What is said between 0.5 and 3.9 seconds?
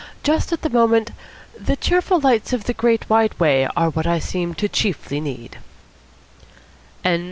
at the moment, the cheerful lights of the Great White Way